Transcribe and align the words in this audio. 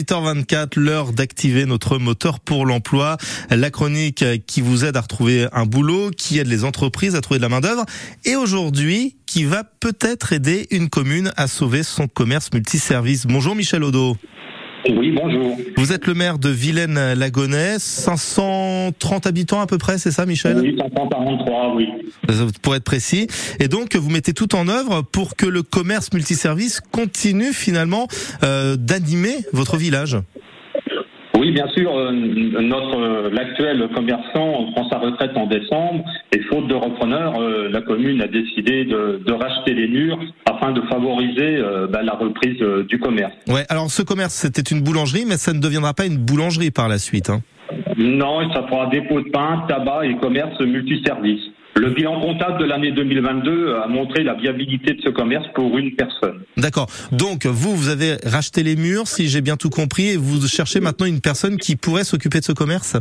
8h24, 0.00 0.78
l'heure 0.78 1.12
d'activer 1.12 1.66
notre 1.66 1.98
moteur 1.98 2.38
pour 2.38 2.66
l'emploi. 2.66 3.16
La 3.50 3.68
chronique 3.70 4.24
qui 4.46 4.60
vous 4.60 4.84
aide 4.84 4.96
à 4.96 5.00
retrouver 5.00 5.48
un 5.52 5.66
boulot, 5.66 6.10
qui 6.16 6.38
aide 6.38 6.46
les 6.46 6.64
entreprises 6.64 7.16
à 7.16 7.20
trouver 7.20 7.38
de 7.38 7.42
la 7.42 7.48
main 7.48 7.60
d'œuvre. 7.60 7.84
Et 8.24 8.36
aujourd'hui, 8.36 9.16
qui 9.26 9.42
va 9.42 9.64
peut-être 9.64 10.32
aider 10.32 10.68
une 10.70 10.88
commune 10.88 11.32
à 11.36 11.48
sauver 11.48 11.82
son 11.82 12.06
commerce 12.06 12.50
multiservice. 12.52 13.26
Bonjour 13.26 13.56
Michel 13.56 13.82
Odo. 13.82 14.16
Oui, 14.88 15.10
bonjour. 15.10 15.58
Vous 15.76 15.92
êtes 15.92 16.06
le 16.06 16.14
maire 16.14 16.38
de 16.38 16.48
Vilaine-Lagonais, 16.48 17.80
530 18.88 19.26
habitants 19.26 19.60
à 19.60 19.66
peu 19.66 19.78
près, 19.78 19.98
c'est 19.98 20.10
ça 20.10 20.26
Michel 20.26 20.58
Oui, 20.58 20.76
543, 20.78 21.74
oui. 21.74 21.88
Pour 22.62 22.74
être 22.74 22.84
précis. 22.84 23.26
Et 23.60 23.68
donc, 23.68 23.96
vous 23.96 24.10
mettez 24.10 24.32
tout 24.32 24.54
en 24.54 24.68
œuvre 24.68 25.02
pour 25.02 25.36
que 25.36 25.46
le 25.46 25.62
commerce 25.62 26.12
multiservice 26.12 26.80
continue 26.80 27.52
finalement 27.52 28.08
euh, 28.42 28.76
d'animer 28.76 29.36
votre 29.52 29.76
village 29.76 30.18
oui, 31.38 31.52
bien 31.52 31.68
sûr. 31.68 31.96
Euh, 31.96 32.10
notre 32.12 32.98
euh, 32.98 33.30
l'actuel 33.32 33.88
commerçant 33.94 34.72
prend 34.72 34.88
sa 34.90 34.98
retraite 34.98 35.36
en 35.36 35.46
décembre 35.46 36.04
et 36.32 36.40
faute 36.50 36.66
de 36.66 36.74
repreneur, 36.74 37.40
euh, 37.40 37.68
la 37.70 37.80
commune 37.80 38.20
a 38.22 38.26
décidé 38.26 38.84
de, 38.84 39.22
de, 39.24 39.32
racheter 39.32 39.72
les 39.74 39.86
murs 39.86 40.18
afin 40.46 40.72
de 40.72 40.80
favoriser 40.90 41.62
bah, 41.90 42.02
la 42.02 42.14
reprise 42.14 42.58
du 42.88 42.98
commerce. 42.98 43.32
Ouais. 43.46 43.64
Alors 43.68 43.90
ce 43.90 44.02
commerce, 44.02 44.34
c'était 44.34 44.62
une 44.62 44.82
boulangerie, 44.82 45.24
mais 45.26 45.36
ça 45.36 45.52
ne 45.52 45.60
deviendra 45.60 45.94
pas 45.94 46.06
une 46.06 46.18
boulangerie 46.18 46.70
par 46.70 46.88
la 46.88 46.98
suite. 46.98 47.30
Hein. 47.30 47.40
Non, 47.98 48.48
ça 48.52 48.62
fera 48.68 48.86
dépôt 48.86 49.20
de 49.20 49.28
pain, 49.30 49.64
tabac 49.68 50.06
et 50.06 50.16
commerce 50.18 50.60
multiservice. 50.60 51.40
Le 51.74 51.90
bilan 51.90 52.20
comptable 52.20 52.58
de 52.58 52.64
l'année 52.64 52.92
2022 52.92 53.74
a 53.74 53.88
montré 53.88 54.22
la 54.24 54.34
viabilité 54.34 54.94
de 54.94 55.02
ce 55.02 55.10
commerce 55.10 55.46
pour 55.54 55.76
une 55.78 55.94
personne. 55.94 56.42
D'accord. 56.56 56.86
Donc 57.12 57.46
vous, 57.46 57.74
vous 57.76 57.88
avez 57.88 58.16
racheté 58.24 58.62
les 58.62 58.76
murs, 58.76 59.06
si 59.06 59.28
j'ai 59.28 59.40
bien 59.40 59.56
tout 59.56 59.70
compris, 59.70 60.10
et 60.10 60.16
vous 60.16 60.46
cherchez 60.46 60.80
maintenant 60.80 61.06
une 61.06 61.20
personne 61.20 61.56
qui 61.56 61.76
pourrait 61.76 62.04
s'occuper 62.04 62.40
de 62.40 62.44
ce 62.44 62.52
commerce? 62.52 62.96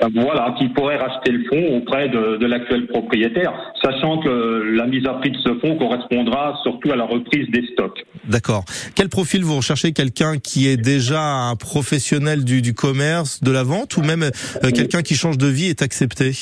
Voilà, 0.00 0.54
qui 0.58 0.68
pourrait 0.68 0.96
racheter 0.96 1.32
le 1.32 1.44
fonds 1.48 1.76
auprès 1.78 2.08
de, 2.08 2.36
de 2.36 2.46
l'actuel 2.46 2.86
propriétaire, 2.86 3.52
sachant 3.82 4.18
que 4.18 4.28
la 4.76 4.86
mise 4.86 5.06
à 5.06 5.14
prix 5.14 5.30
de 5.30 5.38
ce 5.38 5.54
fonds 5.58 5.76
correspondra 5.76 6.58
surtout 6.62 6.92
à 6.92 6.96
la 6.96 7.04
reprise 7.04 7.50
des 7.50 7.66
stocks. 7.72 8.04
D'accord. 8.28 8.64
Quel 8.94 9.08
profil 9.08 9.42
vous 9.42 9.56
recherchez? 9.56 9.92
Quelqu'un 9.92 10.38
qui 10.38 10.68
est 10.68 10.76
déjà 10.76 11.22
un 11.22 11.56
professionnel 11.56 12.44
du, 12.44 12.62
du 12.62 12.74
commerce, 12.74 13.42
de 13.42 13.50
la 13.50 13.64
vente, 13.64 13.96
ou 13.96 14.02
même 14.02 14.22
euh, 14.22 14.70
quelqu'un 14.70 15.02
qui 15.02 15.14
change 15.14 15.38
de 15.38 15.46
vie 15.46 15.66
est 15.66 15.82
accepté? 15.82 16.32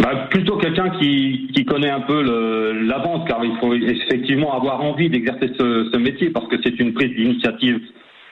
Bah, 0.00 0.26
plutôt 0.30 0.56
quelqu'un 0.56 0.90
qui, 0.98 1.48
qui 1.54 1.64
connaît 1.64 1.90
un 1.90 2.00
peu 2.00 2.22
le, 2.22 2.82
la 2.86 2.98
vente, 2.98 3.28
car 3.28 3.44
il 3.44 3.56
faut 3.60 3.74
effectivement 3.74 4.52
avoir 4.54 4.82
envie 4.82 5.10
d'exercer 5.10 5.50
ce, 5.58 5.90
ce 5.92 5.96
métier, 5.98 6.30
parce 6.30 6.48
que 6.48 6.56
c'est 6.64 6.78
une 6.80 6.92
prise 6.92 7.14
d'initiative 7.14 7.78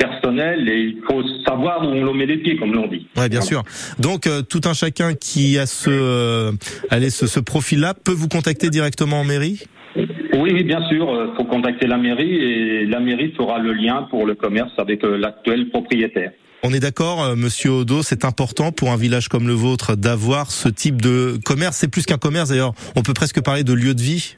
personnelle 0.01 0.69
et 0.69 0.81
il 0.81 0.98
faut 1.06 1.23
savoir 1.47 1.83
où 1.83 1.93
on 1.93 2.15
met 2.15 2.27
les 2.27 2.39
pieds, 2.39 2.56
comme 2.56 2.73
l'on 2.73 2.89
dit. 2.89 3.06
Ouais, 3.17 3.29
bien 3.29 3.43
sûr. 3.43 3.62
Donc 3.98 4.27
euh, 4.27 4.43
tout 4.43 4.62
un 4.65 4.73
chacun 4.73 5.15
qui 5.15 5.59
a 5.59 5.67
ce, 5.67 5.91
euh, 5.91 6.53
allez, 6.89 7.11
ce, 7.11 7.27
ce 7.27 7.39
profil-là 7.39 7.95
peut 7.95 8.12
vous 8.12 8.28
contacter 8.28 8.71
directement 8.71 9.21
en 9.21 9.25
mairie? 9.25 9.62
Oui, 9.97 10.51
oui, 10.55 10.65
bien 10.65 10.81
sûr. 10.89 11.06
Il 11.11 11.19
euh, 11.19 11.37
faut 11.37 11.45
contacter 11.45 11.87
la 11.87 11.98
mairie 11.98 12.34
et 12.34 12.87
la 12.87 13.01
mairie 13.01 13.33
fera 13.37 13.59
le 13.59 13.75
lien 13.75 14.06
pour 14.11 14.27
le 14.27 14.34
commerce 14.34 14.73
avec 14.78 15.03
l'actuel 15.03 15.69
propriétaire. 15.69 16.33
On 16.62 16.73
est 16.75 16.81
d'accord, 16.81 17.37
Monsieur 17.37 17.71
Odo, 17.71 18.03
c'est 18.03 18.25
important 18.25 18.71
pour 18.71 18.91
un 18.91 18.97
village 18.97 19.28
comme 19.28 19.47
le 19.47 19.55
vôtre 19.55 19.97
d'avoir 19.97 20.51
ce 20.51 20.69
type 20.69 21.01
de 21.01 21.39
commerce. 21.45 21.78
C'est 21.78 21.89
plus 21.89 22.05
qu'un 22.05 22.19
commerce 22.19 22.51
d'ailleurs. 22.51 22.75
On 22.97 23.03
peut 23.03 23.15
presque 23.15 23.41
parler 23.43 23.65
de 23.65 23.73
lieu 23.73 23.95
de 23.95 24.03
vie. 24.03 24.37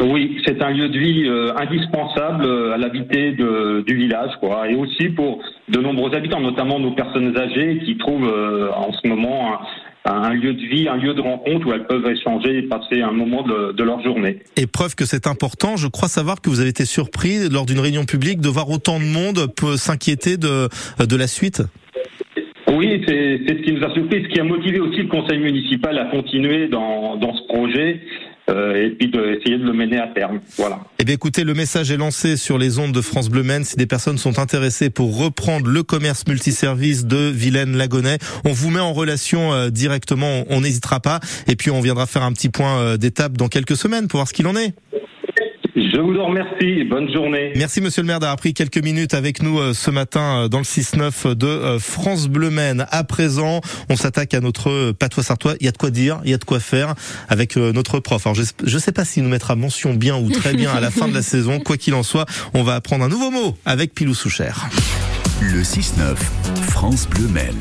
Oui, 0.00 0.40
c'est 0.46 0.62
un 0.62 0.70
lieu 0.70 0.88
de 0.88 0.98
vie 0.98 1.24
euh, 1.26 1.52
indispensable 1.56 2.44
euh, 2.44 2.72
à 2.74 2.88
vie 2.88 3.02
du 3.02 3.94
village, 3.94 4.30
quoi, 4.40 4.68
et 4.68 4.74
aussi 4.74 5.10
pour 5.10 5.40
de 5.68 5.80
nombreux 5.80 6.14
habitants, 6.14 6.40
notamment 6.40 6.78
nos 6.80 6.92
personnes 6.92 7.36
âgées 7.36 7.82
qui 7.84 7.96
trouvent 7.98 8.32
en 8.74 8.92
ce 8.92 9.06
moment 9.06 9.58
un 10.04 10.30
lieu 10.30 10.54
de 10.54 10.66
vie, 10.66 10.88
un 10.88 10.96
lieu 10.96 11.14
de 11.14 11.20
rencontre 11.20 11.66
où 11.66 11.72
elles 11.72 11.86
peuvent 11.86 12.06
échanger 12.08 12.58
et 12.58 12.62
passer 12.62 13.02
un 13.02 13.12
moment 13.12 13.42
de, 13.42 13.72
de 13.72 13.84
leur 13.84 14.02
journée. 14.02 14.40
Et 14.56 14.66
preuve 14.66 14.94
que 14.94 15.04
c'est 15.04 15.26
important, 15.26 15.76
je 15.76 15.88
crois 15.88 16.08
savoir 16.08 16.40
que 16.40 16.50
vous 16.50 16.60
avez 16.60 16.70
été 16.70 16.84
surpris 16.84 17.48
lors 17.50 17.66
d'une 17.66 17.80
réunion 17.80 18.04
publique 18.04 18.40
de 18.40 18.48
voir 18.48 18.68
autant 18.70 18.98
de 18.98 19.04
monde 19.04 19.52
s'inquiéter 19.76 20.36
de, 20.36 20.68
de 21.04 21.16
la 21.16 21.26
suite. 21.26 21.62
Oui, 22.68 23.02
c'est 23.06 23.40
ce 23.46 23.62
qui 23.62 23.72
nous 23.72 23.84
a 23.84 23.92
surpris, 23.92 24.24
ce 24.24 24.28
qui 24.28 24.40
a 24.40 24.44
motivé 24.44 24.80
aussi 24.80 25.02
le 25.02 25.08
conseil 25.08 25.38
municipal 25.38 25.98
à 25.98 26.06
continuer 26.06 26.68
dans, 26.68 27.16
dans 27.16 27.34
ce 27.34 27.42
projet 27.46 28.00
euh, 28.00 28.31
et 28.48 28.90
puis 28.98 29.10
d'essayer 29.10 29.58
de, 29.58 29.64
le 29.64 29.72
mener 29.72 29.98
à 29.98 30.08
terme. 30.08 30.40
Voilà. 30.56 30.80
Eh 30.98 31.04
bien, 31.04 31.14
écoutez, 31.14 31.44
le 31.44 31.54
message 31.54 31.90
est 31.90 31.96
lancé 31.96 32.36
sur 32.36 32.58
les 32.58 32.78
ondes 32.78 32.92
de 32.92 33.00
France 33.00 33.28
Bleu 33.28 33.42
Maine. 33.42 33.64
Si 33.64 33.76
des 33.76 33.86
personnes 33.86 34.18
sont 34.18 34.38
intéressées 34.38 34.90
pour 34.90 35.16
reprendre 35.16 35.68
le 35.68 35.82
commerce 35.82 36.26
multiservice 36.26 37.06
de 37.06 37.30
Vilaine-Lagonais, 37.30 38.18
on 38.44 38.52
vous 38.52 38.70
met 38.70 38.80
en 38.80 38.92
relation 38.92 39.52
euh, 39.52 39.70
directement. 39.70 40.44
On 40.48 40.60
n'hésitera 40.60 41.00
pas. 41.00 41.20
Et 41.46 41.56
puis, 41.56 41.70
on 41.70 41.80
viendra 41.80 42.06
faire 42.06 42.22
un 42.22 42.32
petit 42.32 42.50
point 42.50 42.78
euh, 42.78 42.96
d'étape 42.96 43.36
dans 43.36 43.48
quelques 43.48 43.76
semaines 43.76 44.08
pour 44.08 44.18
voir 44.18 44.28
ce 44.28 44.32
qu'il 44.32 44.46
en 44.46 44.56
est. 44.56 44.74
Je 45.74 45.98
vous 45.98 46.18
en 46.18 46.26
remercie. 46.26 46.84
Bonne 46.84 47.10
journée. 47.10 47.52
Merci, 47.56 47.80
monsieur 47.80 48.02
le 48.02 48.06
maire, 48.06 48.20
d'avoir 48.20 48.36
pris 48.36 48.52
quelques 48.52 48.82
minutes 48.82 49.14
avec 49.14 49.42
nous 49.42 49.58
euh, 49.58 49.72
ce 49.72 49.90
matin 49.90 50.42
euh, 50.42 50.48
dans 50.48 50.58
le 50.58 50.64
6-9 50.64 51.34
de 51.34 51.46
euh, 51.46 51.78
France 51.78 52.28
Bleu 52.28 52.50
Maine. 52.50 52.86
À 52.90 53.04
présent, 53.04 53.62
on 53.88 53.96
s'attaque 53.96 54.34
à 54.34 54.40
notre 54.40 54.92
patois 54.92 55.22
sartois. 55.22 55.54
Il 55.60 55.64
y 55.64 55.68
a 55.68 55.72
de 55.72 55.78
quoi 55.78 55.90
dire, 55.90 56.20
il 56.24 56.30
y 56.30 56.34
a 56.34 56.38
de 56.38 56.44
quoi 56.44 56.60
faire 56.60 56.94
avec 57.28 57.56
notre 57.56 58.00
prof. 58.00 58.26
Alors, 58.26 58.34
je 58.34 58.74
ne 58.74 58.80
sais 58.80 58.92
pas 58.92 59.04
s'il 59.04 59.22
nous 59.22 59.30
mettra 59.30 59.56
mention 59.56 59.94
bien 59.94 60.16
ou 60.16 60.30
très 60.30 60.52
bien 60.52 60.70
à 60.72 60.80
la 60.80 60.90
fin 60.90 61.08
de 61.08 61.14
la 61.14 61.22
saison. 61.22 61.58
Quoi 61.58 61.78
qu'il 61.78 61.94
en 61.94 62.02
soit, 62.02 62.26
on 62.52 62.62
va 62.62 62.74
apprendre 62.74 63.04
un 63.04 63.08
nouveau 63.08 63.30
mot 63.30 63.56
avec 63.64 63.94
Pilou 63.94 64.14
Souchère. 64.14 64.68
Le 65.40 65.62
6-9, 65.62 66.16
France 66.68 67.08
Bleu 67.08 67.28
Maine. 67.28 67.60